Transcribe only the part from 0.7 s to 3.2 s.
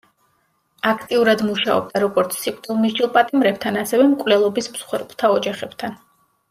აქტიურად მუშაობდა როგორც სიკვდილმისჯილ